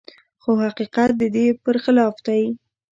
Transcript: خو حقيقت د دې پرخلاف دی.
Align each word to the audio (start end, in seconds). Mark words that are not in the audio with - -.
خو 0.41 0.51
حقيقت 0.65 1.09
د 1.19 1.21
دې 1.35 1.45
پرخلاف 1.63 2.15
دی. 2.27 2.43